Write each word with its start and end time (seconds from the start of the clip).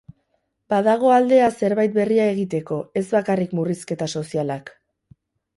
Badago 0.73 1.11
aldea 1.15 1.49
zerbait 1.59 1.93
berria 1.99 2.25
egiteko, 2.31 2.79
ez 3.03 3.05
bakarrik 3.13 3.55
murrizketa 3.61 4.09
sozialak. 4.19 4.77